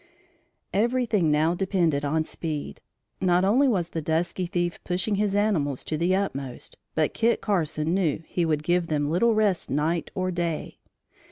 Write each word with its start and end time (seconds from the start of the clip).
Everything 0.73 1.29
now 1.29 1.53
depended 1.53 2.03
on 2.03 2.23
speed. 2.23 2.81
Not 3.21 3.45
only 3.45 3.67
was 3.67 3.89
the 3.89 4.01
dusky 4.01 4.47
thief 4.47 4.83
pushing 4.83 5.13
his 5.13 5.35
animals 5.35 5.83
to 5.83 5.95
the 5.95 6.15
utmost, 6.15 6.75
but 6.95 7.13
Kit 7.13 7.39
Carson 7.39 7.93
knew 7.93 8.23
he 8.25 8.43
would 8.43 8.63
give 8.63 8.87
them 8.87 9.11
little 9.11 9.35
rest 9.35 9.69
night 9.69 10.09
or 10.15 10.31
day. 10.31 10.79